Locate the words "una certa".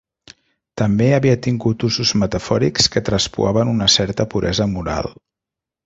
3.79-4.31